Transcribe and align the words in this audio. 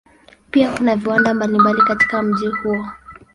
Pia 0.51 0.71
kuna 0.77 0.95
viwanda 0.95 1.33
mbalimbali 1.33 1.81
katika 1.81 2.21
mji 2.23 2.47
huo. 2.47 2.87